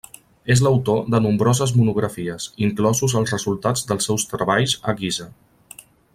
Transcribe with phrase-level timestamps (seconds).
[0.53, 5.31] És l'autor de nombroses monografies, inclosos els resultats dels seus treballs a Gizeh.